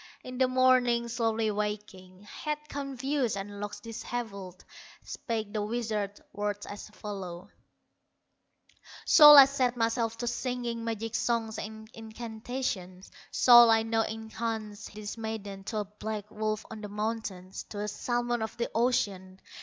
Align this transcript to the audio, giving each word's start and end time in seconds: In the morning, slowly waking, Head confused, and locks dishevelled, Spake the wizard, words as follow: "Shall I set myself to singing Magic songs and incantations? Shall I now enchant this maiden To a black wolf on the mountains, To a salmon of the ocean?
In 0.23 0.39
the 0.39 0.47
morning, 0.47 1.07
slowly 1.07 1.51
waking, 1.51 2.23
Head 2.23 2.57
confused, 2.69 3.37
and 3.37 3.59
locks 3.59 3.81
dishevelled, 3.81 4.65
Spake 5.03 5.53
the 5.53 5.61
wizard, 5.61 6.19
words 6.33 6.65
as 6.65 6.89
follow: 6.89 7.51
"Shall 9.05 9.37
I 9.37 9.45
set 9.45 9.77
myself 9.77 10.17
to 10.17 10.25
singing 10.25 10.83
Magic 10.83 11.13
songs 11.13 11.59
and 11.59 11.87
incantations? 11.93 13.11
Shall 13.31 13.69
I 13.69 13.83
now 13.83 14.01
enchant 14.03 14.89
this 14.91 15.19
maiden 15.19 15.65
To 15.65 15.77
a 15.77 15.85
black 15.85 16.31
wolf 16.31 16.65
on 16.71 16.81
the 16.81 16.89
mountains, 16.89 17.61
To 17.69 17.77
a 17.81 17.87
salmon 17.87 18.41
of 18.41 18.57
the 18.57 18.71
ocean? 18.73 19.39